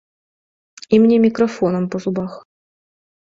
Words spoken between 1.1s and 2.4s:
мікрафонам па зубах.